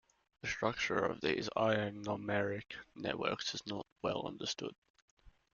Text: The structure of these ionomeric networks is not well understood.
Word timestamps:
The 0.41 0.47
structure 0.47 0.97
of 0.97 1.21
these 1.21 1.47
ionomeric 1.55 2.73
networks 2.95 3.53
is 3.53 3.61
not 3.67 3.85
well 4.01 4.25
understood. 4.25 4.73